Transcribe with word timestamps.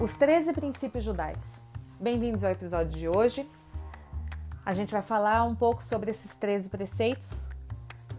Os 0.00 0.14
13 0.14 0.54
princípios 0.54 1.04
judaicos. 1.04 1.60
Bem-vindos 2.00 2.42
ao 2.42 2.50
episódio 2.50 2.98
de 2.98 3.06
hoje. 3.06 3.46
A 4.64 4.72
gente 4.72 4.90
vai 4.92 5.02
falar 5.02 5.44
um 5.44 5.54
pouco 5.54 5.84
sobre 5.84 6.10
esses 6.10 6.34
13 6.36 6.70
preceitos. 6.70 7.50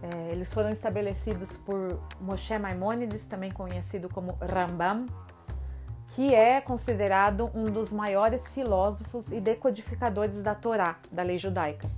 É, 0.00 0.30
eles 0.30 0.54
foram 0.54 0.70
estabelecidos 0.70 1.56
por 1.56 1.98
Moshe 2.20 2.56
Maimonides, 2.56 3.26
também 3.26 3.50
conhecido 3.50 4.08
como 4.08 4.38
Rambam, 4.40 5.08
que 6.14 6.32
é 6.32 6.60
considerado 6.60 7.50
um 7.52 7.64
dos 7.64 7.92
maiores 7.92 8.46
filósofos 8.46 9.32
e 9.32 9.40
decodificadores 9.40 10.40
da 10.44 10.54
Torá, 10.54 10.98
da 11.10 11.24
lei 11.24 11.36
judaica. 11.36 11.90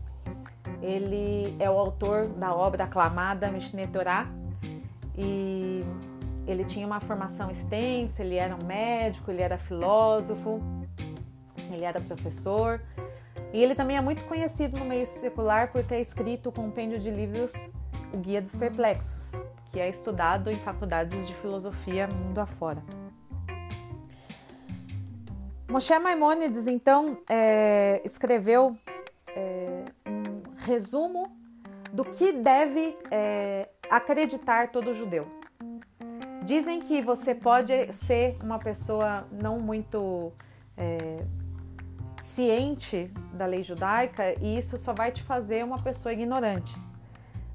Ele 0.80 1.54
é 1.58 1.68
o 1.68 1.79
autor 1.79 2.26
da 2.29 2.54
obra 2.54 2.85
aclamada 2.85 3.50
Mishneh 3.50 3.89
Torah 3.89 4.26
e 5.14 5.85
ele 6.46 6.64
tinha 6.64 6.86
uma 6.86 7.00
formação 7.00 7.50
extensa, 7.50 8.22
ele 8.22 8.36
era 8.36 8.54
um 8.54 8.64
médico, 8.64 9.30
ele 9.30 9.43
era 9.43 9.57
filósofo, 9.57 10.61
ele 11.72 11.84
era 11.84 12.00
professor 12.00 12.80
e 13.53 13.62
ele 13.62 13.75
também 13.75 13.96
é 13.96 14.00
muito 14.00 14.25
conhecido 14.25 14.79
no 14.79 14.84
meio 14.84 15.07
secular 15.07 15.70
por 15.70 15.84
ter 15.84 16.00
escrito 16.00 16.48
o 16.48 16.53
compêndio 16.53 16.98
de 16.98 17.11
livros 17.11 17.53
O 18.12 18.18
Guia 18.18 18.43
dos 18.43 18.54
Perplexos, 18.54 19.40
que 19.72 19.80
é 19.80 19.89
estudado 19.89 20.50
em 20.50 20.57
faculdades 20.58 21.26
de 21.26 21.34
filosofia 21.34 22.08
mundo 22.08 22.39
afora. 22.40 22.82
Moshe 25.68 25.98
Maimonides, 25.98 26.68
então, 26.68 27.18
é, 27.29 28.00
escreveu 28.04 28.76
é, 29.29 29.84
um 30.06 30.54
resumo 30.58 31.36
do 31.92 32.05
que 32.05 32.33
deve 32.33 32.97
é, 33.11 33.69
acreditar 33.91 34.70
todo 34.70 34.95
judeu. 34.95 35.27
Dizem 36.44 36.83
que 36.83 37.00
você 37.00 37.34
pode 37.34 37.91
ser 37.94 38.36
uma 38.42 38.59
pessoa 38.59 39.27
não 39.33 39.59
muito 39.59 40.31
é, 40.77 41.25
ciente 42.20 43.11
da 43.33 43.47
lei 43.47 43.62
judaica 43.62 44.34
e 44.42 44.59
isso 44.59 44.77
só 44.77 44.92
vai 44.92 45.11
te 45.11 45.22
fazer 45.22 45.65
uma 45.65 45.78
pessoa 45.78 46.12
ignorante. 46.12 46.78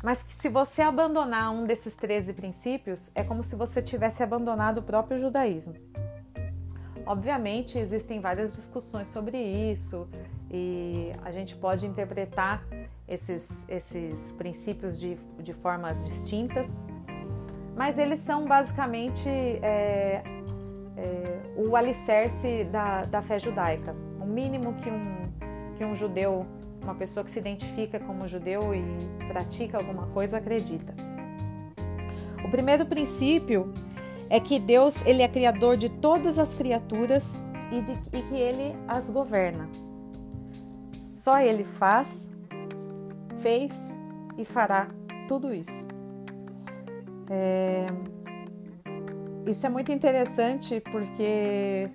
Mas 0.03 0.23
que 0.23 0.33
se 0.33 0.49
você 0.49 0.81
abandonar 0.81 1.51
um 1.51 1.67
desses 1.67 1.95
13 1.97 2.33
princípios, 2.33 3.11
é 3.13 3.23
como 3.23 3.43
se 3.43 3.55
você 3.55 3.79
tivesse 3.79 4.23
abandonado 4.23 4.79
o 4.79 4.81
próprio 4.81 5.19
judaísmo. 5.19 5.75
Obviamente, 7.05 7.77
existem 7.77 8.19
várias 8.19 8.55
discussões 8.55 9.07
sobre 9.09 9.37
isso 9.37 10.09
e 10.49 11.11
a 11.23 11.31
gente 11.31 11.55
pode 11.55 11.85
interpretar 11.85 12.65
esses, 13.07 13.65
esses 13.69 14.31
princípios 14.31 14.99
de, 14.99 15.15
de 15.43 15.53
formas 15.53 16.03
distintas 16.03 16.67
mas 17.79 17.97
eles 17.97 18.19
são 18.19 18.45
basicamente 18.45 19.29
é, 19.29 20.21
é, 20.97 21.39
o 21.55 21.77
alicerce 21.77 22.65
da, 22.65 23.05
da 23.05 23.21
fé 23.21 23.39
judaica. 23.39 23.95
O 24.19 24.25
mínimo 24.25 24.73
que 24.73 24.89
um, 24.89 25.29
que 25.77 25.85
um 25.85 25.95
judeu, 25.95 26.45
uma 26.83 26.93
pessoa 26.93 27.23
que 27.23 27.31
se 27.31 27.39
identifica 27.39 27.97
como 27.97 28.27
judeu 28.27 28.75
e 28.75 28.83
pratica 29.29 29.77
alguma 29.77 30.07
coisa, 30.07 30.39
acredita. 30.39 30.93
O 32.43 32.51
primeiro 32.51 32.85
princípio 32.85 33.73
é 34.29 34.41
que 34.41 34.59
Deus 34.59 35.01
ele 35.05 35.21
é 35.21 35.27
criador 35.29 35.77
de 35.77 35.87
todas 35.87 36.37
as 36.37 36.53
criaturas 36.53 37.37
e, 37.71 37.79
de, 37.79 37.93
e 38.11 38.21
que 38.23 38.35
ele 38.35 38.75
as 38.89 39.09
governa. 39.09 39.69
Só 41.01 41.39
ele 41.39 41.63
faz, 41.63 42.29
fez 43.37 43.95
e 44.37 44.43
fará 44.43 44.89
tudo 45.29 45.53
isso. 45.53 45.87
É... 47.29 47.87
Isso 49.45 49.65
é 49.65 49.69
muito 49.69 49.91
interessante 49.91 50.81
porque 50.91 51.89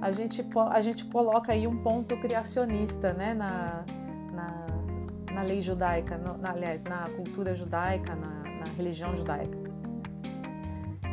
a 0.00 0.10
gente, 0.10 0.46
a 0.70 0.80
gente 0.80 1.04
coloca 1.06 1.52
aí 1.52 1.66
um 1.66 1.76
ponto 1.78 2.16
criacionista 2.18 3.12
né, 3.12 3.34
na, 3.34 3.84
na, 4.32 5.34
na 5.34 5.42
lei 5.42 5.60
judaica, 5.62 6.16
no, 6.16 6.36
na, 6.38 6.50
aliás, 6.50 6.84
na 6.84 7.08
cultura 7.16 7.54
judaica, 7.54 8.14
na, 8.14 8.42
na 8.42 8.64
religião 8.76 9.16
judaica. 9.16 9.56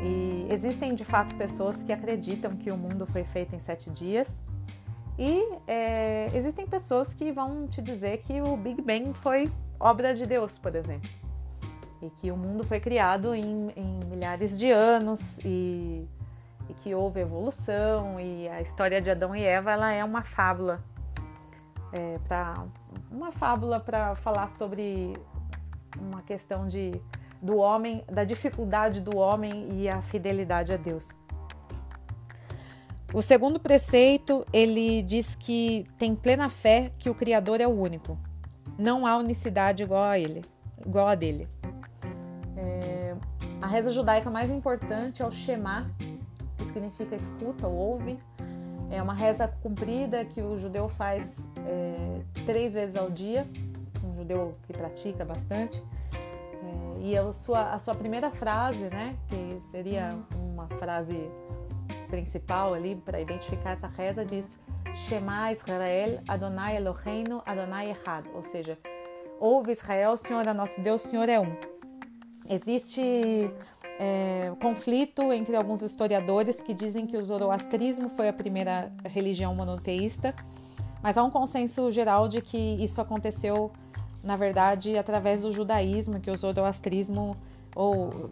E 0.02 0.48
existem 0.50 0.94
de 0.96 1.06
fato 1.06 1.34
pessoas 1.36 1.82
que 1.82 1.92
acreditam 1.94 2.56
que 2.56 2.70
o 2.70 2.78
mundo 2.78 3.06
foi 3.06 3.24
feito 3.24 3.56
em 3.56 3.60
sete 3.60 3.90
dias, 3.90 4.42
e 5.18 5.42
é, 5.68 6.30
existem 6.34 6.66
pessoas 6.66 7.14
que 7.14 7.32
vão 7.32 7.68
te 7.68 7.82
dizer 7.82 8.18
que 8.20 8.42
o 8.42 8.58
Big 8.58 8.82
Bang 8.82 9.14
foi 9.14 9.52
obra 9.80 10.14
de 10.16 10.26
Deus, 10.26 10.58
por 10.58 10.76
exemplo 10.76 11.23
e 12.04 12.10
que 12.10 12.32
o 12.32 12.38
mundo 12.38 12.66
foi 12.66 12.82
criado 12.82 13.34
em, 13.34 13.72
em 13.78 14.06
milhares 14.10 14.58
de 14.60 14.70
anos 14.70 15.40
e, 15.40 16.06
e, 16.70 16.74
que 16.82 16.94
houve 16.94 17.22
evolução. 17.22 18.20
E 18.20 18.48
a 18.50 18.62
história 18.62 19.02
de 19.02 19.10
Adão 19.10 19.34
e 19.34 19.42
Eva 19.42 19.72
ela 19.72 19.92
é 19.92 20.04
uma 20.04 20.22
fábula. 20.22 20.82
É, 21.94 22.20
para 22.28 22.66
uma 23.10 23.32
fábula 23.32 23.80
para 23.80 24.16
falar 24.16 24.50
sobre 24.50 25.16
uma 25.98 26.22
questão 26.24 26.68
de 26.68 27.00
do 27.42 27.58
homem 27.58 28.04
da 28.10 28.24
dificuldade 28.24 29.02
do 29.02 29.18
homem 29.18 29.68
e 29.74 29.90
a 29.90 30.02
fidelidade 30.02 30.74
a 30.74 30.78
Deus. 30.78 31.10
O 33.14 33.22
segundo 33.22 33.60
preceito 33.60 34.46
ele 34.52 35.02
diz 35.04 35.36
que 35.36 35.86
tem 35.98 36.16
plena 36.16 36.50
fé 36.50 36.92
que 36.98 37.10
o 37.10 37.16
Criador 37.16 37.62
é 37.62 37.68
o 37.68 37.72
único. 37.72 38.18
Não 38.78 39.06
há 39.06 39.18
unicidade 39.18 39.84
igual 39.84 40.04
a 40.04 40.18
ele 40.18 40.42
igual 40.86 41.08
a 41.08 41.16
dele 41.16 41.48
a 43.64 43.66
reza 43.66 43.94
judaica 43.94 44.30
mais 44.30 44.52
importante 44.52 45.22
é 45.22 45.26
o 45.26 45.32
Shema, 45.32 45.90
que 46.58 46.66
significa 46.66 47.16
escuta 47.16 47.66
ou 47.66 47.74
ouve. 47.74 48.20
É 48.92 49.02
uma 49.02 49.14
reza 49.14 49.48
comprida 49.64 50.26
que 50.26 50.42
o 50.42 50.60
judeu 50.60 50.90
faz 50.90 51.50
é, 51.66 52.44
três 52.46 52.74
vezes 52.74 52.98
ao 52.98 53.10
dia, 53.10 53.48
um 54.04 54.18
judeu 54.18 54.58
que 54.68 54.74
pratica 54.74 55.24
bastante. 55.24 55.82
É, 56.12 57.04
e 57.04 57.18
a 57.18 57.32
sua, 57.32 57.72
a 57.72 57.80
sua 57.80 57.96
primeira 57.96 58.30
frase, 58.32 58.90
né, 58.90 59.16
que 59.30 59.62
seria 59.72 60.14
uma 60.36 60.68
frase 60.78 61.32
principal 62.10 62.74
ali 62.74 62.98
para 62.98 63.22
identificar 63.22 63.72
essa 63.72 63.88
reza, 63.88 64.26
diz 64.26 64.46
Shema 64.94 65.54
Israel, 65.54 66.20
Adonai 66.28 66.76
Eloheinu, 66.76 67.42
Adonai 67.46 67.92
Echad, 67.92 68.28
ou 68.34 68.44
seja, 68.44 68.78
ouve 69.40 69.72
Israel, 69.72 70.12
o 70.12 70.18
Senhor 70.18 70.46
é 70.46 70.54
nosso 70.54 70.82
Deus, 70.82 71.06
o 71.06 71.10
Senhor 71.10 71.30
é 71.30 71.40
um. 71.40 71.73
Existe 72.50 73.50
é, 74.00 74.52
conflito 74.60 75.32
entre 75.32 75.56
alguns 75.56 75.82
historiadores 75.82 76.62
que 76.62 76.74
dizem 76.74 77.06
que 77.06 77.16
o 77.16 77.22
zoroastrismo 77.22 78.10
foi 78.10 78.28
a 78.28 78.34
primeira 78.34 78.92
religião 79.06 79.56
monoteísta, 79.56 80.36
mas 81.02 81.18
há 81.18 81.24
um 81.24 81.30
consenso 81.30 81.92
geral 81.92 82.28
de 82.28 82.42
que 82.42 82.58
isso 82.58 83.00
aconteceu, 83.02 83.72
na 84.24 84.36
verdade, 84.36 84.98
através 84.98 85.42
do 85.42 85.52
judaísmo, 85.52 86.20
que 86.20 86.32
o 86.32 86.36
zoroastrismo 86.36 87.38
ou 87.76 88.30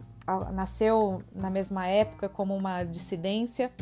nasceu 0.52 1.22
na 1.34 1.50
mesma 1.50 1.86
época 1.86 2.28
como 2.28 2.54
uma 2.54 2.84
dissidência. 2.84 3.72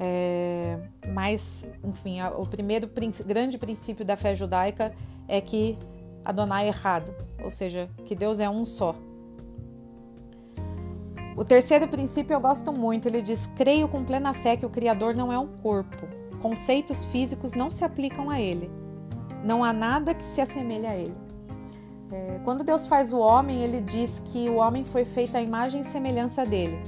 É, 0.00 0.78
mas, 1.08 1.66
enfim, 1.82 2.18
o 2.22 2.46
primeiro 2.46 2.88
grande 3.26 3.58
princípio 3.58 4.04
da 4.04 4.16
fé 4.16 4.36
judaica 4.36 4.92
é 5.26 5.40
que 5.40 5.76
Adonai 6.24 6.66
é 6.66 6.68
errado, 6.68 7.12
ou 7.42 7.50
seja, 7.50 7.88
que 8.04 8.14
Deus 8.14 8.40
é 8.40 8.48
um 8.48 8.64
só. 8.64 8.94
O 11.36 11.44
terceiro 11.44 11.86
princípio 11.86 12.34
eu 12.34 12.40
gosto 12.40 12.72
muito, 12.72 13.06
ele 13.06 13.22
diz: 13.22 13.46
creio 13.54 13.88
com 13.88 14.04
plena 14.04 14.34
fé 14.34 14.56
que 14.56 14.66
o 14.66 14.70
Criador 14.70 15.14
não 15.14 15.32
é 15.32 15.38
um 15.38 15.46
corpo. 15.46 16.08
Conceitos 16.42 17.04
físicos 17.04 17.52
não 17.52 17.70
se 17.70 17.84
aplicam 17.84 18.28
a 18.28 18.40
ele. 18.40 18.70
Não 19.44 19.62
há 19.62 19.72
nada 19.72 20.14
que 20.14 20.24
se 20.24 20.40
assemelhe 20.40 20.86
a 20.86 20.96
ele. 20.96 21.14
É, 22.10 22.40
quando 22.44 22.64
Deus 22.64 22.86
faz 22.86 23.12
o 23.12 23.18
homem, 23.18 23.62
ele 23.62 23.80
diz 23.80 24.20
que 24.26 24.48
o 24.48 24.56
homem 24.56 24.84
foi 24.84 25.04
feito 25.04 25.36
à 25.36 25.40
imagem 25.40 25.82
e 25.82 25.84
semelhança 25.84 26.44
dele. 26.44 26.78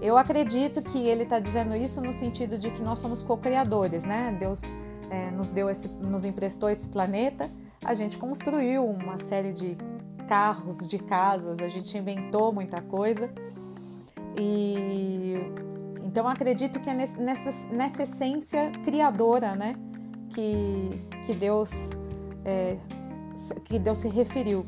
Eu 0.00 0.16
acredito 0.16 0.80
que 0.80 0.98
ele 0.98 1.24
está 1.24 1.38
dizendo 1.38 1.76
isso 1.76 2.00
no 2.00 2.12
sentido 2.12 2.56
de 2.56 2.70
que 2.70 2.80
nós 2.80 2.98
somos 2.98 3.22
co-criadores, 3.22 4.04
né? 4.04 4.34
Deus 4.40 4.62
é, 5.10 5.30
nos 5.30 5.50
deu 5.50 5.68
esse, 5.68 5.88
nos 5.88 6.24
emprestou 6.24 6.70
esse 6.70 6.86
planeta 6.86 7.50
a 7.84 7.94
gente 7.94 8.18
construiu 8.18 8.84
uma 8.84 9.18
série 9.18 9.52
de 9.52 9.76
carros, 10.28 10.86
de 10.86 10.98
casas, 10.98 11.58
a 11.60 11.68
gente 11.68 11.96
inventou 11.96 12.52
muita 12.52 12.80
coisa. 12.80 13.30
E 14.38 15.34
então 16.04 16.28
acredito 16.28 16.78
que 16.80 16.90
é 16.90 16.94
nessa, 16.94 17.72
nessa 17.72 18.02
essência 18.02 18.70
criadora, 18.84 19.54
né, 19.54 19.76
que, 20.30 21.02
que 21.24 21.32
Deus 21.34 21.90
é, 22.44 22.76
que 23.64 23.78
Deus 23.78 23.98
se 23.98 24.08
referiu. 24.08 24.66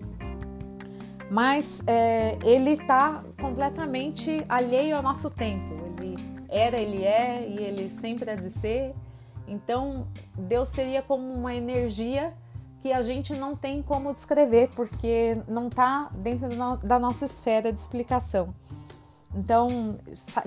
Mas 1.30 1.82
é, 1.86 2.38
ele 2.44 2.72
está 2.72 3.24
completamente 3.40 4.44
alheio 4.48 4.96
ao 4.96 5.02
nosso 5.02 5.30
tempo. 5.30 5.64
Ele 6.00 6.16
era, 6.48 6.78
ele 6.78 7.04
é 7.04 7.46
e 7.48 7.58
ele 7.58 7.90
sempre 7.90 8.30
há 8.30 8.34
de 8.34 8.50
ser. 8.50 8.94
Então 9.46 10.06
Deus 10.36 10.68
seria 10.70 11.02
como 11.02 11.32
uma 11.32 11.54
energia 11.54 12.34
que 12.82 12.92
a 12.92 13.02
gente 13.02 13.32
não 13.34 13.54
tem 13.54 13.80
como 13.80 14.12
descrever, 14.12 14.68
porque 14.74 15.40
não 15.46 15.68
está 15.68 16.10
dentro 16.16 16.48
da 16.82 16.98
nossa 16.98 17.24
esfera 17.24 17.72
de 17.72 17.78
explicação. 17.78 18.52
Então, 19.32 19.98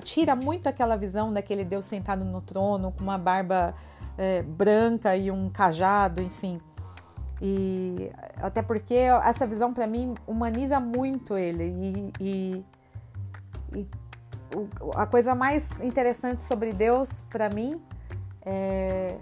tira 0.04 0.36
muito 0.36 0.68
aquela 0.68 0.96
visão 0.96 1.32
daquele 1.32 1.64
Deus 1.64 1.86
sentado 1.86 2.26
no 2.26 2.42
trono, 2.42 2.92
com 2.92 3.02
uma 3.02 3.16
barba 3.16 3.74
é, 4.18 4.42
branca 4.42 5.16
e 5.16 5.30
um 5.30 5.48
cajado, 5.48 6.20
enfim. 6.20 6.60
E 7.40 8.12
até 8.36 8.60
porque 8.60 8.94
essa 8.94 9.46
visão, 9.46 9.72
para 9.72 9.86
mim, 9.86 10.14
humaniza 10.26 10.78
muito 10.78 11.38
ele. 11.38 11.64
E, 11.64 12.12
e, 12.20 12.64
e 13.74 13.88
a 14.94 15.06
coisa 15.06 15.34
mais 15.34 15.80
interessante 15.80 16.42
sobre 16.42 16.70
Deus, 16.70 17.22
para 17.30 17.48
mim, 17.48 17.80
é, 18.44 19.16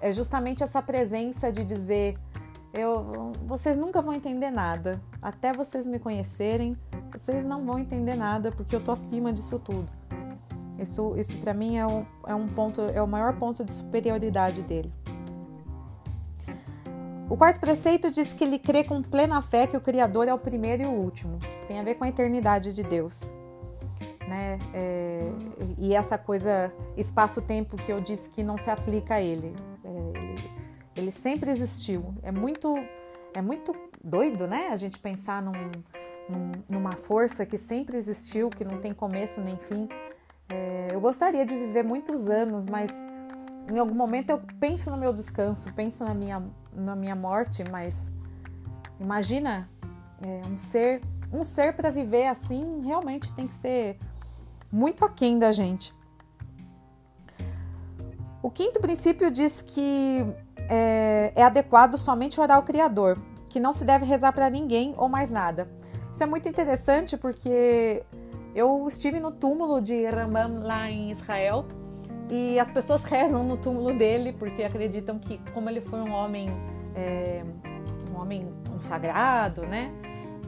é 0.00 0.12
justamente 0.12 0.62
essa 0.62 0.82
presença 0.82 1.52
de 1.52 1.64
dizer: 1.64 2.18
eu, 2.74 3.32
vocês 3.46 3.78
nunca 3.78 4.02
vão 4.02 4.12
entender 4.12 4.50
nada. 4.50 5.00
Até 5.22 5.52
vocês 5.52 5.86
me 5.86 5.98
conhecerem, 5.98 6.76
vocês 7.12 7.46
não 7.46 7.64
vão 7.64 7.78
entender 7.78 8.16
nada, 8.16 8.50
porque 8.50 8.74
eu 8.74 8.82
tô 8.82 8.90
acima 8.92 9.32
disso 9.32 9.58
tudo. 9.58 9.90
Isso, 10.78 11.14
isso 11.16 11.38
para 11.38 11.54
mim 11.54 11.76
é 11.76 11.86
um, 11.86 12.04
é 12.26 12.34
um 12.34 12.46
ponto, 12.46 12.80
é 12.80 13.00
o 13.00 13.06
maior 13.06 13.36
ponto 13.38 13.64
de 13.64 13.72
superioridade 13.72 14.60
dele. 14.62 14.92
O 17.30 17.36
quarto 17.36 17.58
preceito 17.58 18.10
diz 18.10 18.32
que 18.32 18.44
ele 18.44 18.58
crê 18.58 18.84
com 18.84 19.00
plena 19.00 19.40
fé 19.40 19.66
que 19.66 19.76
o 19.76 19.80
Criador 19.80 20.28
é 20.28 20.34
o 20.34 20.38
primeiro 20.38 20.82
e 20.82 20.86
o 20.86 20.90
último. 20.90 21.38
Tem 21.66 21.78
a 21.78 21.82
ver 21.82 21.94
com 21.94 22.04
a 22.04 22.08
eternidade 22.08 22.74
de 22.74 22.82
Deus. 22.82 23.32
Né? 24.28 24.58
É, 24.74 25.32
e 25.78 25.94
essa 25.94 26.18
coisa, 26.18 26.72
espaço-tempo 26.96 27.76
que 27.76 27.90
eu 27.90 28.00
disse 28.00 28.28
que 28.28 28.42
não 28.42 28.58
se 28.58 28.68
aplica 28.68 29.14
a 29.14 29.20
ele. 29.22 29.54
Ele 30.96 31.04
ele 31.04 31.10
sempre 31.10 31.50
existiu. 31.50 32.14
É 32.22 32.32
muito, 32.32 32.76
é 33.34 33.42
muito 33.42 33.74
doido, 34.02 34.46
né? 34.46 34.68
A 34.70 34.76
gente 34.76 34.98
pensar 34.98 35.42
num, 35.42 35.52
num, 36.28 36.52
numa 36.68 36.92
força 36.96 37.44
que 37.44 37.58
sempre 37.58 37.96
existiu, 37.96 38.48
que 38.48 38.64
não 38.64 38.80
tem 38.80 38.94
começo 38.94 39.40
nem 39.40 39.56
fim. 39.56 39.88
É, 40.48 40.88
eu 40.92 41.00
gostaria 41.00 41.44
de 41.44 41.54
viver 41.54 41.84
muitos 41.84 42.28
anos, 42.28 42.66
mas 42.66 42.90
em 43.70 43.78
algum 43.78 43.94
momento 43.94 44.30
eu 44.30 44.40
penso 44.60 44.90
no 44.90 44.96
meu 44.96 45.12
descanso, 45.12 45.72
penso 45.74 46.04
na 46.04 46.14
minha, 46.14 46.42
na 46.72 46.94
minha 46.94 47.16
morte, 47.16 47.64
mas 47.70 48.10
imagina 49.00 49.68
é, 50.22 50.42
um 50.46 50.56
ser, 50.56 51.02
um 51.32 51.42
ser 51.42 51.74
para 51.74 51.90
viver 51.90 52.26
assim 52.26 52.82
realmente 52.82 53.32
tem 53.34 53.46
que 53.46 53.54
ser 53.54 53.98
muito 54.70 55.04
aquém 55.04 55.38
da 55.38 55.52
gente. 55.52 55.94
O 58.42 58.50
quinto 58.50 58.78
princípio 58.80 59.30
diz 59.30 59.62
que 59.62 60.22
é, 60.68 61.32
é 61.34 61.42
adequado 61.42 61.96
somente 61.96 62.40
orar 62.40 62.56
ao 62.56 62.62
Criador, 62.62 63.18
que 63.48 63.60
não 63.60 63.72
se 63.72 63.84
deve 63.84 64.04
rezar 64.04 64.32
para 64.32 64.50
ninguém 64.50 64.94
ou 64.96 65.08
mais 65.08 65.30
nada. 65.30 65.68
Isso 66.12 66.22
é 66.22 66.26
muito 66.26 66.48
interessante 66.48 67.16
porque 67.16 68.04
eu 68.54 68.86
estive 68.88 69.18
no 69.18 69.30
túmulo 69.32 69.80
de 69.80 70.06
Rambam 70.06 70.62
lá 70.62 70.88
em 70.88 71.10
Israel 71.10 71.64
e 72.30 72.58
as 72.58 72.70
pessoas 72.70 73.02
rezam 73.06 73.42
no 73.42 73.56
túmulo 73.56 73.96
dele 73.96 74.32
porque 74.32 74.62
acreditam 74.62 75.18
que, 75.18 75.38
como 75.52 75.68
ele 75.68 75.80
foi 75.80 76.00
um 76.00 76.12
homem, 76.12 76.48
é, 76.94 77.44
um 78.12 78.20
homem 78.20 78.48
consagrado, 78.70 79.62
né? 79.62 79.90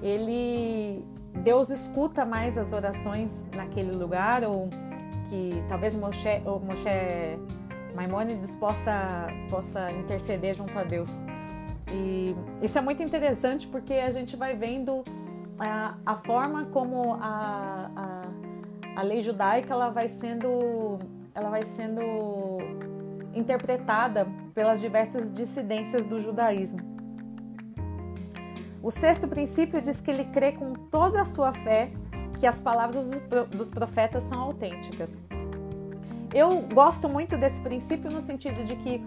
Ele, 0.02 1.04
Deus 1.42 1.70
escuta 1.70 2.24
mais 2.24 2.56
as 2.56 2.72
orações 2.72 3.46
naquele 3.54 3.92
lugar 3.92 4.44
ou 4.44 4.69
que 5.28 5.64
talvez 5.69 5.94
Moshe, 5.94 6.42
ou 6.44 6.60
Moshe 6.60 6.88
Maimônides 7.96 8.54
possa, 8.56 9.26
possa 9.48 9.90
interceder 9.90 10.54
junto 10.54 10.78
a 10.78 10.84
Deus. 10.84 11.10
E 11.88 12.37
isso 12.62 12.76
é 12.76 12.81
muito 12.82 13.02
interessante 13.02 13.66
porque 13.66 13.94
a 13.94 14.10
gente 14.10 14.37
vai 14.37 14.54
vendo 14.54 15.02
a, 15.58 15.94
a 16.04 16.16
forma 16.16 16.66
como 16.66 17.14
a, 17.14 17.90
a, 17.96 19.00
a, 19.00 19.02
lei 19.02 19.22
judaica 19.22 19.72
ela 19.72 19.88
vai 19.88 20.08
sendo 20.08 20.98
ela 21.34 21.48
vai 21.48 21.62
sendo 21.62 22.02
interpretada 23.34 24.26
pelas 24.54 24.78
diversas 24.81 25.32
dissidências 25.32 26.04
do 26.04 26.20
judaísmo. 26.20 26.81
O 28.82 28.90
sexto 28.90 29.26
princípio 29.26 29.81
diz 29.81 30.00
que 30.00 30.10
ele 30.10 30.25
crê 30.26 30.52
com 30.52 30.75
toda 30.75 31.22
a 31.22 31.25
sua 31.25 31.52
fé 31.52 31.90
que 32.38 32.46
as 32.46 32.60
palavras 32.60 33.08
dos 33.50 33.70
profetas 33.70 34.25
são 34.25 34.40
autênticas. 34.40 35.22
Eu 36.36 36.60
gosto 36.60 37.08
muito 37.08 37.34
desse 37.38 37.58
princípio 37.62 38.10
no 38.10 38.20
sentido 38.20 38.62
de 38.66 38.76
que 38.76 39.02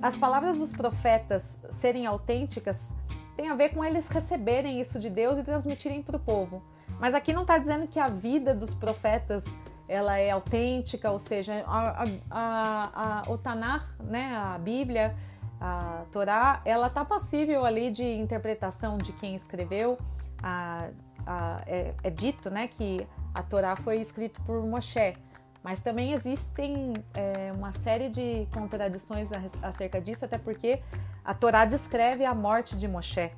as 0.00 0.16
palavras 0.16 0.56
dos 0.56 0.72
profetas 0.72 1.60
serem 1.70 2.06
autênticas 2.06 2.94
tem 3.36 3.50
a 3.50 3.54
ver 3.54 3.74
com 3.74 3.84
eles 3.84 4.08
receberem 4.08 4.80
isso 4.80 4.98
de 4.98 5.10
Deus 5.10 5.38
e 5.38 5.42
transmitirem 5.42 6.02
para 6.02 6.16
o 6.16 6.18
povo. 6.18 6.62
Mas 6.98 7.12
aqui 7.12 7.34
não 7.34 7.42
está 7.42 7.58
dizendo 7.58 7.86
que 7.86 8.00
a 8.00 8.08
vida 8.08 8.54
dos 8.54 8.72
profetas 8.72 9.44
ela 9.86 10.16
é 10.16 10.30
autêntica, 10.30 11.10
ou 11.10 11.18
seja, 11.18 11.62
a, 11.66 12.06
a, 12.30 13.24
a, 13.28 13.30
o 13.30 13.36
Tanar, 13.36 13.86
né, 14.02 14.34
a 14.34 14.56
Bíblia, 14.56 15.14
a 15.60 16.04
Torá, 16.10 16.62
ela 16.64 16.86
está 16.86 17.04
passível 17.04 17.66
ali 17.66 17.90
de 17.90 18.10
interpretação 18.10 18.96
de 18.96 19.12
quem 19.12 19.34
escreveu. 19.36 19.98
A, 20.42 20.88
a, 21.26 21.62
é, 21.66 21.92
é, 22.02 22.08
dito 22.08 22.48
né, 22.48 22.68
que 22.68 23.06
a 23.34 23.42
Torá 23.42 23.76
foi 23.76 24.00
escrita 24.00 24.40
por 24.46 24.64
Moshe, 24.64 25.14
mas 25.62 25.82
também 25.82 26.12
existem 26.12 26.94
é, 27.14 27.52
uma 27.52 27.72
série 27.72 28.08
de 28.08 28.46
contradições 28.52 29.28
acerca 29.62 30.00
disso, 30.00 30.24
até 30.24 30.38
porque 30.38 30.80
a 31.24 31.34
Torá 31.34 31.64
descreve 31.64 32.24
a 32.24 32.34
morte 32.34 32.76
de 32.76 32.88
Moshe. 32.88 33.30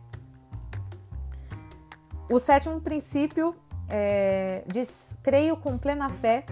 O 2.30 2.38
sétimo 2.38 2.80
princípio 2.80 3.54
é, 3.88 4.62
diz: 4.66 5.16
creio 5.22 5.56
com 5.56 5.76
plena 5.76 6.08
fé 6.10 6.44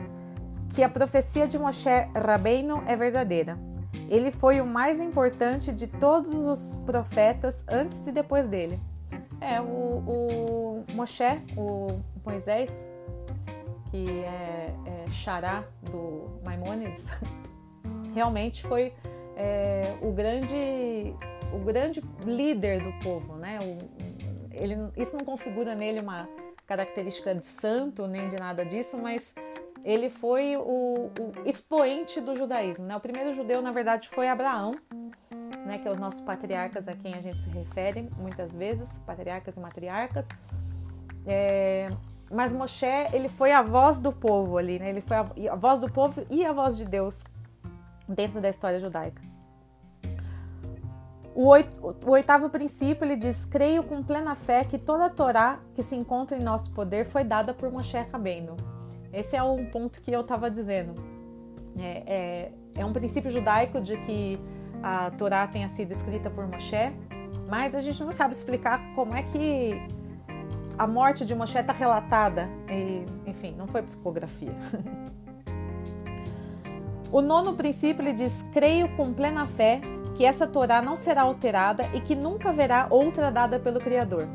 que 0.74 0.82
a 0.82 0.88
profecia 0.88 1.46
de 1.46 1.58
Moshe 1.58 1.88
Rabbeinu 2.14 2.82
é 2.86 2.96
verdadeira. 2.96 3.58
Ele 4.08 4.30
foi 4.32 4.60
o 4.60 4.66
mais 4.66 5.00
importante 5.00 5.72
de 5.72 5.86
todos 5.86 6.32
os 6.32 6.74
profetas 6.84 7.64
antes 7.68 8.06
e 8.06 8.12
depois 8.12 8.48
dele. 8.48 8.78
É, 9.40 9.60
o, 9.60 9.64
o 9.64 10.84
Moshe, 10.94 11.40
o 11.56 11.86
Moisés, 12.24 12.70
que 13.90 14.20
é, 14.20 14.74
xará 15.12 15.64
do 15.82 16.40
Maimônides, 16.44 17.08
realmente 18.14 18.62
foi 18.62 18.92
é, 19.36 19.96
o 20.02 20.12
grande 20.12 21.14
o 21.52 21.58
grande 21.58 22.02
líder 22.24 22.80
do 22.80 22.92
povo, 23.02 23.34
né? 23.36 23.58
O, 23.60 23.78
ele, 24.52 24.76
isso 24.96 25.16
não 25.16 25.24
configura 25.24 25.74
nele 25.74 26.00
uma 26.00 26.28
característica 26.66 27.34
de 27.34 27.44
santo 27.44 28.06
nem 28.06 28.28
de 28.28 28.36
nada 28.36 28.64
disso, 28.64 28.96
mas 28.96 29.34
ele 29.84 30.10
foi 30.10 30.56
o, 30.56 31.10
o 31.18 31.48
expoente 31.48 32.20
do 32.20 32.36
judaísmo. 32.36 32.84
Né? 32.84 32.94
O 32.96 33.00
primeiro 33.00 33.34
judeu, 33.34 33.62
na 33.62 33.72
verdade, 33.72 34.08
foi 34.08 34.28
Abraão, 34.28 34.76
né? 35.66 35.78
que 35.78 35.88
é 35.88 35.90
os 35.90 35.98
nossos 35.98 36.20
patriarcas 36.20 36.86
a 36.86 36.94
quem 36.94 37.14
a 37.14 37.20
gente 37.20 37.40
se 37.40 37.50
refere 37.50 38.08
muitas 38.18 38.54
vezes, 38.54 38.98
patriarcas 39.06 39.56
e 39.56 39.60
matriarcas. 39.60 40.26
É, 41.26 41.90
mas 42.30 42.54
Moshe, 42.54 42.86
ele 43.12 43.28
foi 43.28 43.52
a 43.52 43.60
voz 43.60 44.00
do 44.00 44.12
povo 44.12 44.56
ali, 44.56 44.78
né? 44.78 44.88
Ele 44.90 45.00
foi 45.00 45.16
a, 45.16 45.26
a 45.50 45.56
voz 45.56 45.80
do 45.80 45.90
povo 45.90 46.24
e 46.30 46.44
a 46.44 46.52
voz 46.52 46.76
de 46.76 46.84
Deus 46.84 47.24
dentro 48.08 48.40
da 48.40 48.48
história 48.48 48.78
judaica. 48.78 49.20
O, 51.34 51.52
o 52.06 52.10
oitavo 52.10 52.48
princípio 52.48 53.04
ele 53.04 53.16
diz: 53.16 53.44
Creio 53.44 53.82
com 53.82 54.02
plena 54.02 54.34
fé 54.34 54.64
que 54.64 54.78
toda 54.78 55.06
a 55.06 55.10
Torá 55.10 55.58
que 55.74 55.82
se 55.82 55.96
encontra 55.96 56.36
em 56.36 56.42
nosso 56.42 56.72
poder 56.72 57.04
foi 57.04 57.24
dada 57.24 57.52
por 57.52 57.70
Moshe 57.70 57.96
Rabbeinu. 57.96 58.56
Esse 59.12 59.36
é 59.36 59.42
um 59.42 59.66
ponto 59.66 60.00
que 60.00 60.12
eu 60.12 60.20
estava 60.20 60.50
dizendo. 60.50 60.94
É, 61.78 62.02
é, 62.06 62.52
é, 62.76 62.84
um 62.84 62.92
princípio 62.92 63.30
judaico 63.30 63.80
de 63.80 63.96
que 63.98 64.38
a 64.82 65.10
Torá 65.12 65.46
tenha 65.46 65.68
sido 65.68 65.92
escrita 65.92 66.30
por 66.30 66.46
Moshe, 66.46 66.92
mas 67.48 67.74
a 67.74 67.80
gente 67.80 68.02
não 68.04 68.12
sabe 68.12 68.34
explicar 68.34 68.94
como 68.94 69.16
é 69.16 69.22
que 69.22 69.99
a 70.80 70.86
morte 70.86 71.26
de 71.26 71.34
Moshe 71.34 71.58
está 71.58 71.74
relatada, 71.74 72.48
e, 72.66 73.04
enfim, 73.28 73.54
não 73.54 73.68
foi 73.68 73.82
psicografia. 73.82 74.54
o 77.12 77.20
nono 77.20 77.52
princípio 77.54 78.02
ele 78.02 78.14
diz: 78.14 78.42
creio 78.50 78.88
com 78.96 79.12
plena 79.12 79.44
fé 79.44 79.82
que 80.16 80.24
essa 80.24 80.46
Torá 80.46 80.80
não 80.80 80.96
será 80.96 81.20
alterada 81.20 81.84
e 81.92 82.00
que 82.00 82.14
nunca 82.14 82.48
haverá 82.48 82.86
outra 82.88 83.30
dada 83.30 83.60
pelo 83.60 83.78
Criador. 83.78 84.26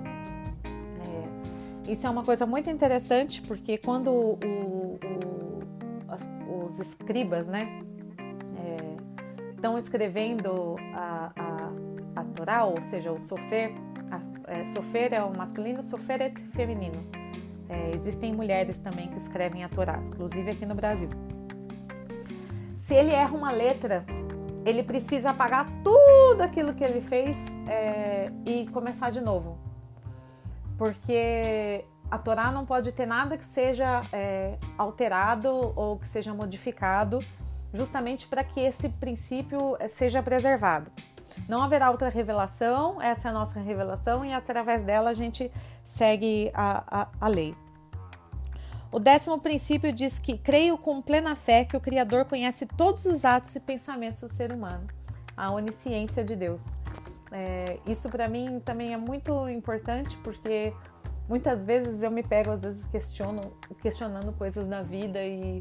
É, 1.88 1.92
isso 1.92 2.06
é 2.06 2.10
uma 2.12 2.24
coisa 2.24 2.46
muito 2.46 2.70
interessante 2.70 3.42
porque 3.42 3.80
quando 3.80 4.12
o, 4.12 4.34
o, 4.46 5.00
as, 6.08 6.30
os 6.48 6.80
escribas, 6.80 7.48
né, 7.48 7.82
é, 8.60 9.56
estão 9.56 9.80
escrevendo 9.80 10.76
a, 10.94 11.32
a, 11.36 12.22
a 12.22 12.24
Torá, 12.24 12.66
ou 12.66 12.80
seja, 12.84 13.12
o 13.12 13.18
Sofer, 13.18 13.74
é, 14.60 14.66
sofer 14.66 15.14
é 15.14 15.24
o 15.24 15.36
masculino, 15.36 15.84
soferet 15.84 16.34
é 16.42 16.56
feminino. 16.56 17.06
É, 17.68 17.92
existem 17.94 18.34
mulheres 18.34 18.80
também 18.80 19.08
que 19.08 19.18
escrevem 19.18 19.64
a 19.64 19.70
Torá, 19.70 20.00
inclusive 20.08 20.52
aqui 20.52 20.66
no 20.66 20.76
Brasil. 20.76 21.10
Se 22.76 22.94
ele 22.94 23.12
erra 23.12 23.36
uma 23.36 23.52
letra, 23.52 24.06
ele 24.66 24.84
precisa 24.84 25.32
apagar 25.32 25.68
tudo 25.84 26.42
aquilo 26.42 26.74
que 26.74 26.84
ele 26.84 27.02
fez 27.02 27.36
é, 27.68 28.32
e 28.46 28.68
começar 28.68 29.10
de 29.10 29.22
novo. 29.22 29.58
Porque 30.78 31.84
a 32.12 32.18
Torá 32.18 32.52
não 32.52 32.66
pode 32.66 32.92
ter 32.92 33.06
nada 33.06 33.38
que 33.38 33.46
seja 33.46 34.04
é, 34.14 34.58
alterado 34.78 35.50
ou 35.76 35.98
que 35.98 36.08
seja 36.08 36.34
modificado, 36.34 37.20
justamente 37.74 38.28
para 38.28 38.44
que 38.44 38.60
esse 38.60 38.90
princípio 38.90 39.76
é, 39.80 39.88
seja 39.88 40.22
preservado. 40.22 40.92
Não 41.48 41.62
haverá 41.62 41.92
outra 41.92 42.10
revelação, 42.10 43.02
essa 43.02 43.28
é 43.28 43.32
a 43.32 43.34
nossa 43.34 43.60
revelação, 43.60 44.26
e 44.26 44.34
através 44.34 44.84
dela 44.84 45.10
a 45.10 45.14
gente 45.14 45.52
segue 45.84 46.52
a, 46.54 47.02
a, 47.02 47.08
a 47.22 47.28
lei. 47.28 47.56
O 48.92 49.00
décimo 49.00 49.40
princípio 49.40 49.92
diz 49.92 50.18
que 50.20 50.38
creio 50.38 50.78
com 50.78 51.02
plena 51.02 51.36
fé 51.36 51.66
que 51.66 51.76
o 51.76 51.82
Criador 51.82 52.26
conhece 52.26 52.66
todos 52.66 53.06
os 53.06 53.26
atos 53.26 53.56
e 53.56 53.60
pensamentos 53.60 54.22
do 54.22 54.30
ser 54.30 54.52
humano, 54.52 54.88
a 55.36 55.52
onisciência 55.52 56.24
de 56.24 56.36
Deus. 56.36 56.64
É, 57.32 57.78
isso 57.86 58.10
para 58.10 58.30
mim 58.30 58.62
também 58.64 58.94
é 58.94 58.98
muito 58.98 59.50
importante 59.50 60.18
porque 60.20 60.74
muitas 61.28 61.66
vezes 61.66 62.04
eu 62.04 62.12
me 62.12 62.24
pego, 62.24 62.52
às 62.52 62.62
vezes 62.62 62.86
questiono, 62.86 63.42
questionando 63.82 64.32
coisas 64.34 64.70
da 64.70 64.82
vida 64.82 65.22
e, 65.22 65.60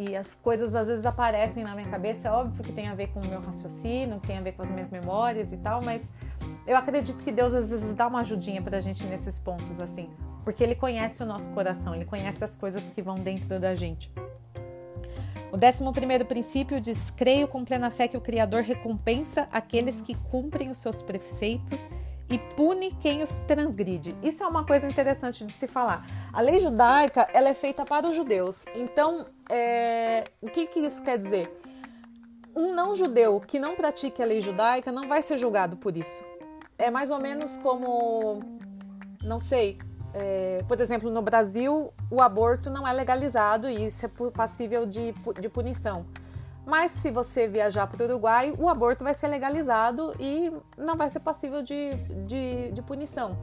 e 0.00 0.16
as 0.16 0.34
coisas 0.34 0.74
às 0.74 0.86
vezes 0.86 1.06
aparecem 1.06 1.62
na 1.62 1.74
minha 1.74 1.88
cabeça. 1.88 2.28
É 2.28 2.30
óbvio 2.30 2.64
que 2.64 2.72
tem 2.72 2.88
a 2.88 2.94
ver 2.94 3.08
com 3.08 3.20
o 3.20 3.26
meu 3.26 3.40
raciocínio, 3.40 4.18
tem 4.20 4.38
a 4.38 4.40
ver 4.40 4.52
com 4.52 4.62
as 4.62 4.70
minhas 4.70 4.90
memórias 4.90 5.52
e 5.52 5.58
tal, 5.58 5.82
mas 5.82 6.02
eu 6.66 6.76
acredito 6.76 7.22
que 7.22 7.30
Deus 7.30 7.54
às 7.54 7.70
vezes 7.70 7.94
dá 7.94 8.06
uma 8.06 8.20
ajudinha 8.20 8.62
pra 8.62 8.80
gente 8.80 9.04
nesses 9.04 9.38
pontos 9.38 9.80
assim 9.80 10.10
porque 10.44 10.62
ele 10.62 10.74
conhece 10.74 11.22
o 11.22 11.26
nosso 11.26 11.48
coração, 11.50 11.94
ele 11.94 12.04
conhece 12.04 12.42
as 12.42 12.56
coisas 12.56 12.90
que 12.90 13.02
vão 13.02 13.18
dentro 13.18 13.58
da 13.58 13.74
gente. 13.74 14.12
O 15.52 15.56
décimo 15.56 15.92
primeiro 15.92 16.24
princípio 16.24 16.80
diz: 16.80 17.10
creio 17.10 17.48
com 17.48 17.64
plena 17.64 17.90
fé 17.90 18.06
que 18.06 18.16
o 18.16 18.20
Criador 18.20 18.62
recompensa 18.62 19.48
aqueles 19.52 20.00
que 20.00 20.14
cumprem 20.14 20.70
os 20.70 20.78
seus 20.78 21.02
preceitos 21.02 21.88
e 22.30 22.38
pune 22.38 22.92
quem 23.00 23.22
os 23.22 23.32
transgride. 23.46 24.16
Isso 24.22 24.44
é 24.44 24.46
uma 24.46 24.64
coisa 24.64 24.86
interessante 24.86 25.44
de 25.44 25.52
se 25.52 25.66
falar. 25.66 26.06
A 26.32 26.40
lei 26.40 26.60
judaica 26.60 27.28
ela 27.34 27.48
é 27.48 27.54
feita 27.54 27.84
para 27.84 28.08
os 28.08 28.14
judeus. 28.14 28.64
Então, 28.74 29.26
é... 29.48 30.24
o 30.40 30.48
que, 30.48 30.66
que 30.66 30.78
isso 30.78 31.02
quer 31.02 31.18
dizer? 31.18 31.50
Um 32.54 32.74
não 32.74 32.94
judeu 32.94 33.40
que 33.40 33.58
não 33.58 33.74
pratique 33.74 34.22
a 34.22 34.26
lei 34.26 34.40
judaica 34.40 34.92
não 34.92 35.08
vai 35.08 35.22
ser 35.22 35.38
julgado 35.38 35.76
por 35.76 35.96
isso. 35.96 36.24
É 36.78 36.88
mais 36.88 37.10
ou 37.10 37.18
menos 37.18 37.56
como, 37.58 38.42
não 39.22 39.38
sei, 39.38 39.78
é, 40.14 40.64
por 40.66 40.80
exemplo, 40.80 41.10
no 41.10 41.22
Brasil, 41.22 41.92
o 42.10 42.20
aborto 42.20 42.70
não 42.70 42.86
é 42.86 42.92
legalizado 42.92 43.68
e 43.68 43.86
isso 43.86 44.06
é 44.06 44.08
passível 44.30 44.86
de, 44.86 45.12
de 45.40 45.48
punição. 45.48 46.06
Mas 46.66 46.92
se 46.92 47.10
você 47.10 47.48
viajar 47.48 47.86
para 47.86 48.02
o 48.02 48.08
Uruguai, 48.08 48.52
o 48.58 48.68
aborto 48.68 49.02
vai 49.02 49.14
ser 49.14 49.28
legalizado 49.28 50.14
e 50.18 50.52
não 50.76 50.96
vai 50.96 51.08
ser 51.10 51.20
passível 51.20 51.62
de, 51.62 51.94
de, 52.26 52.70
de 52.72 52.82
punição. 52.82 53.36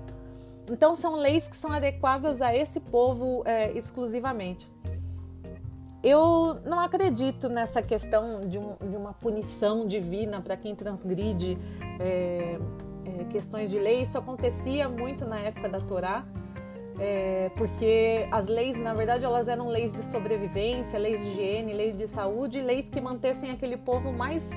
Então, 0.70 0.94
são 0.96 1.16
leis 1.16 1.48
que 1.48 1.56
são 1.56 1.72
adequadas 1.72 2.42
a 2.42 2.56
esse 2.56 2.80
povo 2.80 3.42
é, 3.46 3.72
exclusivamente. 3.72 4.70
Eu 6.04 6.60
não 6.66 6.80
acredito 6.80 7.50
nessa 7.50 7.82
questão 7.82 8.42
de, 8.42 8.60
um, 8.60 8.76
de 8.76 8.96
uma 8.96 9.14
punição 9.14 9.88
divina 9.88 10.42
para 10.42 10.56
quem 10.56 10.76
transgride 10.76 11.58
é, 12.00 12.60
é, 13.06 13.24
questões 13.26 13.70
de 13.70 13.80
lei. 13.80 14.02
Isso 14.02 14.18
acontecia 14.18 14.88
muito 14.88 15.26
na 15.26 15.40
época 15.40 15.68
da 15.68 15.80
Torá 15.80 16.26
é, 17.00 17.52
porque 17.56 18.28
as 18.32 18.48
leis, 18.48 18.78
na 18.78 18.94
verdade, 18.94 19.24
elas 19.24 19.48
eram 19.48 19.68
leis 19.68 19.94
de 19.94 20.02
sobrevivência, 20.02 20.98
leis 20.98 21.20
de 21.20 21.32
higiene, 21.32 21.74
leis 21.74 21.96
de 21.96 22.08
saúde, 22.08 22.62
leis 22.62 22.90
que 22.90 23.00
mantessem 23.00 23.52
aquele 23.52 23.78
povo 23.78 24.12
mais, 24.12 24.52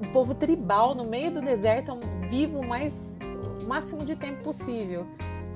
um 0.00 0.12
povo 0.12 0.34
tribal 0.34 0.94
no 0.94 1.04
meio 1.04 1.30
do 1.30 1.40
deserto, 1.40 1.92
vivo 2.28 2.64
mais 2.64 3.18
o 3.60 3.66
máximo 3.66 4.04
de 4.04 4.14
tempo 4.14 4.42
possível. 4.42 5.06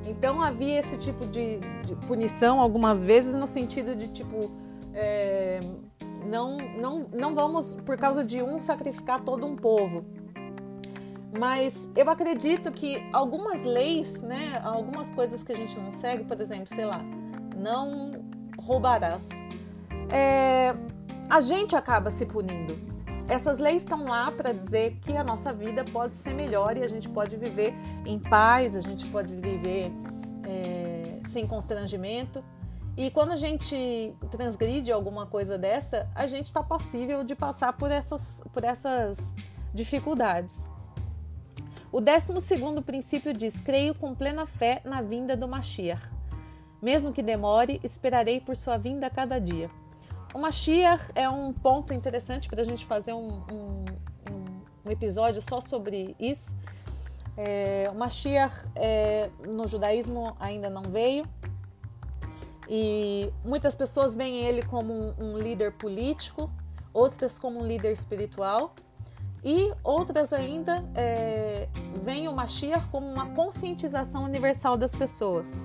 Então 0.06 0.42
havia 0.42 0.80
esse 0.80 0.98
tipo 0.98 1.24
de, 1.26 1.58
de 1.86 1.94
punição 2.06 2.60
algumas 2.60 3.02
vezes 3.02 3.34
no 3.34 3.46
sentido 3.46 3.96
de 3.96 4.08
tipo 4.08 4.50
é, 4.92 5.60
não, 6.26 6.58
não, 6.58 7.06
não 7.12 7.34
vamos 7.34 7.74
por 7.74 7.96
causa 7.96 8.24
de 8.24 8.42
um 8.42 8.58
sacrificar 8.58 9.22
todo 9.22 9.46
um 9.46 9.56
povo. 9.56 10.04
Mas 11.38 11.90
eu 11.96 12.08
acredito 12.08 12.70
que 12.70 13.04
algumas 13.12 13.64
leis, 13.64 14.20
né, 14.22 14.60
algumas 14.62 15.10
coisas 15.10 15.42
que 15.42 15.52
a 15.52 15.56
gente 15.56 15.78
não 15.80 15.90
segue, 15.90 16.24
por 16.24 16.40
exemplo, 16.40 16.68
sei 16.68 16.84
lá, 16.84 17.00
não 17.56 18.24
roubarás. 18.56 19.28
É, 20.10 20.74
a 21.28 21.40
gente 21.40 21.74
acaba 21.74 22.10
se 22.10 22.24
punindo. 22.24 22.78
Essas 23.28 23.58
leis 23.58 23.82
estão 23.82 24.04
lá 24.04 24.30
para 24.30 24.52
dizer 24.52 24.98
que 25.02 25.16
a 25.16 25.24
nossa 25.24 25.52
vida 25.52 25.84
pode 25.84 26.14
ser 26.14 26.34
melhor 26.34 26.76
e 26.76 26.82
a 26.82 26.88
gente 26.88 27.08
pode 27.08 27.36
viver 27.36 27.74
em 28.04 28.18
paz, 28.18 28.76
a 28.76 28.80
gente 28.80 29.06
pode 29.08 29.34
viver 29.34 29.90
é, 30.46 31.20
sem 31.26 31.46
constrangimento. 31.46 32.44
E 32.96 33.10
quando 33.10 33.32
a 33.32 33.36
gente 33.36 34.14
transgride 34.30 34.92
alguma 34.92 35.26
coisa 35.26 35.58
dessa, 35.58 36.08
a 36.14 36.28
gente 36.28 36.46
está 36.46 36.62
passível 36.62 37.24
de 37.24 37.34
passar 37.34 37.72
por 37.72 37.90
essas, 37.90 38.42
por 38.52 38.62
essas 38.62 39.34
dificuldades. 39.72 40.62
O 41.94 42.00
décimo 42.00 42.40
segundo 42.40 42.82
princípio 42.82 43.32
diz: 43.32 43.60
creio 43.60 43.94
com 43.94 44.16
plena 44.16 44.46
fé 44.46 44.82
na 44.84 45.00
vinda 45.00 45.36
do 45.36 45.46
Mashiach. 45.46 46.02
Mesmo 46.82 47.12
que 47.12 47.22
demore, 47.22 47.80
esperarei 47.84 48.40
por 48.40 48.56
sua 48.56 48.76
vinda 48.76 49.06
a 49.06 49.10
cada 49.10 49.38
dia. 49.38 49.70
O 50.34 50.40
Mashiach 50.40 51.12
é 51.14 51.28
um 51.28 51.52
ponto 51.52 51.94
interessante 51.94 52.48
para 52.48 52.62
a 52.62 52.64
gente 52.64 52.84
fazer 52.84 53.12
um, 53.12 53.44
um, 53.48 53.84
um, 54.84 54.90
episódio 54.90 55.40
só 55.40 55.60
sobre 55.60 56.16
isso. 56.18 56.52
É, 57.36 57.88
o 57.92 57.94
Mashiach 57.94 58.66
é, 58.74 59.30
no 59.46 59.64
judaísmo 59.68 60.36
ainda 60.40 60.68
não 60.68 60.82
veio 60.82 61.24
e 62.68 63.32
muitas 63.44 63.76
pessoas 63.76 64.16
veem 64.16 64.42
ele 64.42 64.64
como 64.64 64.92
um, 64.92 65.14
um 65.16 65.38
líder 65.38 65.70
político, 65.70 66.50
outras 66.92 67.38
como 67.38 67.60
um 67.60 67.64
líder 67.64 67.92
espiritual 67.92 68.74
e 69.44 69.70
outras 69.84 70.32
ainda 70.32 70.82
é, 70.94 71.68
veem 72.02 72.28
o 72.28 72.32
Mashiach 72.32 72.88
como 72.88 73.06
uma 73.06 73.26
conscientização 73.34 74.24
universal 74.24 74.76
das 74.76 74.94
pessoas. 74.94 75.58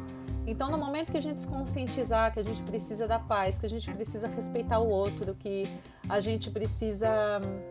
Então, 0.45 0.69
no 0.69 0.77
momento 0.77 1.11
que 1.11 1.17
a 1.17 1.21
gente 1.21 1.39
se 1.39 1.47
conscientizar 1.47 2.33
que 2.33 2.39
a 2.39 2.43
gente 2.43 2.63
precisa 2.63 3.07
da 3.07 3.19
paz, 3.19 3.57
que 3.57 3.65
a 3.65 3.69
gente 3.69 3.89
precisa 3.93 4.27
respeitar 4.27 4.79
o 4.79 4.89
outro, 4.89 5.33
que 5.35 5.69
a 6.09 6.19
gente 6.19 6.49
precisa 6.49 7.07
hum, 7.39 7.61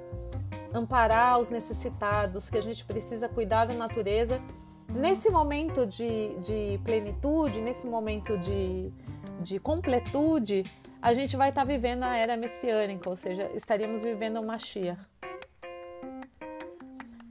amparar 0.73 1.39
os 1.39 1.51
necessitados, 1.51 2.49
que 2.49 2.57
a 2.57 2.63
gente 2.63 2.85
precisa 2.85 3.29
cuidar 3.29 3.67
da 3.67 3.75
natureza, 3.75 4.41
nesse 4.89 5.29
momento 5.29 5.85
de, 5.85 6.39
de 6.39 6.81
plenitude, 6.85 7.61
nesse 7.61 7.87
momento 7.87 8.39
de, 8.39 8.93
de 9.41 9.59
completude, 9.59 10.65
a 11.03 11.13
gente 11.13 11.37
vai 11.37 11.51
estar 11.51 11.65
vivendo 11.65 12.05
a 12.05 12.17
era 12.17 12.37
messiânica, 12.37 13.11
ou 13.11 13.17
seja, 13.17 13.51
estaríamos 13.55 14.03
vivendo 14.03 14.41
o 14.41 14.47
Mashiach. 14.47 15.01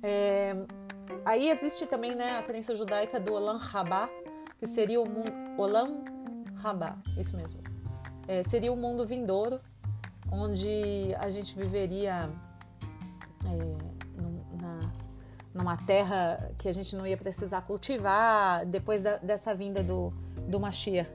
É, 0.10 0.56
aí 1.26 1.50
existe 1.50 1.86
também 1.86 2.16
né, 2.16 2.38
a 2.38 2.42
crença 2.42 2.74
judaica 2.74 3.20
do 3.20 3.34
Olam 3.34 3.58
Rabá, 3.58 4.10
que 4.58 4.66
seria 4.66 5.02
o 5.02 5.06
mundo. 5.06 5.34
Olam 5.58 6.02
Rabá, 6.56 6.96
isso 7.18 7.36
mesmo. 7.36 7.60
É, 8.26 8.42
seria 8.44 8.72
o 8.72 8.78
mundo 8.78 9.06
vindouro, 9.06 9.60
onde 10.32 11.14
a 11.20 11.30
gente 11.30 11.58
viveria 11.58 12.30
é, 13.46 14.62
na, 14.62 14.80
numa 15.54 15.76
terra 15.76 16.52
que 16.58 16.70
a 16.70 16.74
gente 16.74 16.96
não 16.96 17.06
ia 17.06 17.18
precisar 17.18 17.64
cultivar 17.64 18.66
depois 18.66 19.04
da, 19.04 19.18
dessa 19.18 19.54
vinda 19.54 19.84
do, 19.84 20.14
do 20.48 20.58
Mashiach. 20.58 21.12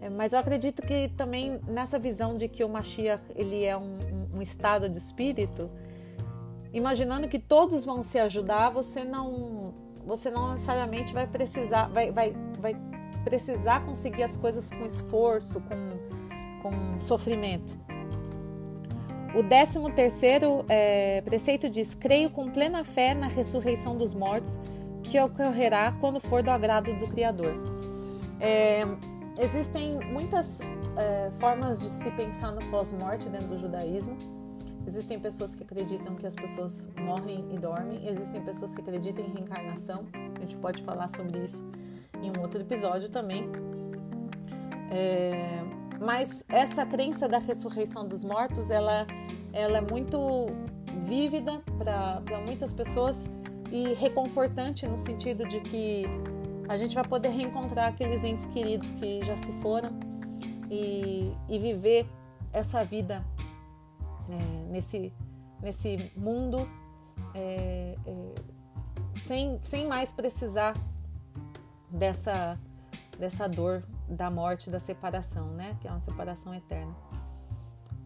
É, 0.00 0.10
mas 0.10 0.32
eu 0.32 0.40
acredito 0.40 0.82
que 0.82 1.08
também 1.16 1.60
nessa 1.68 1.96
visão 1.96 2.36
de 2.36 2.48
que 2.48 2.64
o 2.64 2.68
Mashiach 2.68 3.22
ele 3.36 3.64
é 3.64 3.76
um, 3.76 3.98
um, 4.34 4.42
estado 4.42 4.88
de 4.88 4.98
espírito, 4.98 5.70
imaginando 6.74 7.28
que 7.28 7.38
todos 7.38 7.84
vão 7.84 8.02
se 8.02 8.18
ajudar, 8.18 8.68
você 8.68 9.04
não, 9.04 9.72
você 10.04 10.28
não 10.28 10.52
necessariamente 10.52 11.14
vai 11.14 11.26
precisar, 11.26 11.86
vai, 11.86 12.10
vai, 12.10 12.34
vai 12.58 12.76
precisar 13.22 13.86
conseguir 13.86 14.24
as 14.24 14.36
coisas 14.36 14.70
com 14.70 14.84
esforço, 14.84 15.60
com, 15.60 16.62
com 16.62 17.00
sofrimento. 17.00 17.78
O 19.34 19.42
décimo 19.42 19.88
terceiro 19.90 20.64
é, 20.68 21.20
preceito 21.22 21.70
diz: 21.70 21.94
Creio 21.94 22.28
com 22.30 22.50
plena 22.50 22.84
fé 22.84 23.14
na 23.14 23.28
ressurreição 23.28 23.96
dos 23.96 24.12
mortos, 24.12 24.60
que 25.02 25.18
ocorrerá 25.18 25.92
quando 26.00 26.20
for 26.20 26.42
do 26.42 26.50
agrado 26.50 26.92
do 26.94 27.06
Criador. 27.08 27.54
É, 28.40 28.84
existem 29.40 29.98
muitas 30.12 30.60
é, 30.96 31.30
formas 31.38 31.80
de 31.80 31.88
se 31.88 32.10
pensar 32.12 32.52
no 32.52 32.64
pós-morte 32.70 33.28
dentro 33.28 33.48
do 33.48 33.58
judaísmo. 33.58 34.33
Existem 34.86 35.18
pessoas 35.18 35.54
que 35.54 35.62
acreditam 35.62 36.14
que 36.14 36.26
as 36.26 36.34
pessoas 36.34 36.88
morrem 37.00 37.44
e 37.52 37.58
dormem, 37.58 38.06
existem 38.06 38.42
pessoas 38.42 38.72
que 38.72 38.80
acreditam 38.80 39.24
em 39.24 39.32
reencarnação. 39.32 40.06
A 40.36 40.40
gente 40.40 40.56
pode 40.58 40.82
falar 40.82 41.08
sobre 41.08 41.38
isso 41.38 41.66
em 42.22 42.30
um 42.36 42.42
outro 42.42 42.60
episódio 42.60 43.08
também. 43.08 43.50
É, 44.90 45.62
mas 46.00 46.44
essa 46.48 46.84
crença 46.84 47.26
da 47.26 47.38
ressurreição 47.38 48.06
dos 48.06 48.24
mortos, 48.24 48.70
ela, 48.70 49.06
ela 49.52 49.78
é 49.78 49.80
muito 49.80 50.18
vívida 51.06 51.62
para 51.78 52.40
muitas 52.46 52.72
pessoas 52.72 53.28
e 53.70 53.94
reconfortante 53.94 54.86
no 54.86 54.98
sentido 54.98 55.46
de 55.48 55.60
que 55.60 56.04
a 56.68 56.76
gente 56.76 56.94
vai 56.94 57.04
poder 57.04 57.30
reencontrar 57.30 57.88
aqueles 57.88 58.22
entes 58.22 58.46
queridos 58.46 58.90
que 58.92 59.24
já 59.24 59.36
se 59.38 59.52
foram 59.60 59.90
e, 60.70 61.32
e 61.48 61.58
viver 61.58 62.06
essa 62.52 62.84
vida 62.84 63.24
é, 64.28 64.70
nesse, 64.70 65.12
nesse 65.60 66.12
mundo 66.16 66.68
é, 67.34 67.96
é, 68.06 68.34
sem, 69.14 69.58
sem 69.62 69.86
mais 69.86 70.12
precisar 70.12 70.74
dessa, 71.90 72.58
dessa 73.18 73.48
dor 73.48 73.84
da 74.08 74.30
morte, 74.30 74.70
da 74.70 74.80
separação, 74.80 75.48
né? 75.48 75.76
Que 75.80 75.88
é 75.88 75.90
uma 75.90 76.00
separação 76.00 76.54
eterna. 76.54 76.94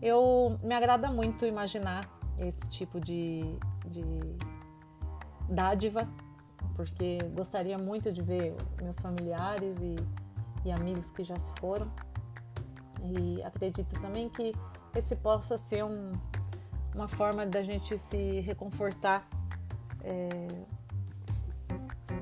Eu 0.00 0.58
me 0.62 0.74
agrada 0.74 1.10
muito 1.10 1.44
imaginar 1.44 2.08
esse 2.40 2.68
tipo 2.68 3.00
de, 3.00 3.42
de 3.86 4.04
dádiva, 5.48 6.08
porque 6.76 7.18
gostaria 7.34 7.76
muito 7.76 8.12
de 8.12 8.22
ver 8.22 8.54
meus 8.80 9.00
familiares 9.00 9.80
e, 9.80 9.96
e 10.64 10.70
amigos 10.70 11.10
que 11.10 11.24
já 11.24 11.38
se 11.38 11.52
foram. 11.58 11.90
E 13.02 13.42
acredito 13.42 14.00
também 14.00 14.28
que 14.28 14.54
esse 14.94 15.16
possa 15.16 15.58
ser 15.58 15.84
um, 15.84 16.12
uma 16.94 17.08
forma 17.08 17.46
da 17.46 17.62
gente 17.62 17.98
se 17.98 18.40
reconfortar. 18.40 19.26
É, 20.02 20.28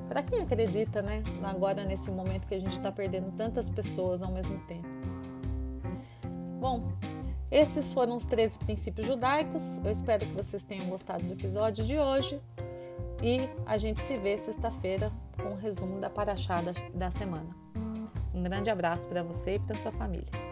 para 0.09 0.23
quem 0.23 0.41
acredita, 0.41 1.03
né? 1.03 1.23
Agora 1.43 1.85
nesse 1.85 2.11
momento 2.11 2.47
que 2.47 2.55
a 2.55 2.61
gente 2.61 2.73
está 2.73 2.91
perdendo 2.91 3.31
tantas 3.37 3.69
pessoas 3.69 4.23
ao 4.23 4.31
mesmo 4.31 4.59
tempo. 4.67 4.89
Bom, 6.61 6.91
esses 7.51 7.93
foram 7.93 8.17
os 8.17 8.27
13 8.27 8.59
princípios 8.59 9.07
judaicos. 9.07 9.79
Eu 9.85 9.91
espero 9.91 10.27
que 10.27 10.33
vocês 10.33 10.65
tenham 10.65 10.89
gostado 10.89 11.25
do 11.25 11.33
episódio 11.33 11.85
de 11.85 11.99
hoje. 11.99 12.41
E 13.23 13.49
a 13.65 13.79
gente 13.79 14.01
se 14.03 14.17
vê 14.17 14.37
sexta-feira 14.37 15.11
com 15.37 15.51
o 15.51 15.53
um 15.53 15.57
resumo 15.57 15.99
da 15.99 16.11
Paraxá 16.11 16.63
da 16.95 17.11
semana. 17.11 17.49
Um 18.35 18.43
grande 18.43 18.69
abraço 18.69 19.09
para 19.09 19.23
você 19.23 19.55
e 19.55 19.59
para 19.59 19.75
sua 19.77 19.93
família. 19.93 20.46